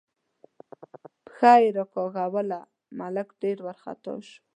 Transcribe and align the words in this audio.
پښه 1.25 1.51
یې 1.63 1.69
راکاږله، 1.77 2.59
ملک 2.99 3.27
ډېر 3.41 3.57
وارخطا 3.65 4.13
شو. 4.27 4.37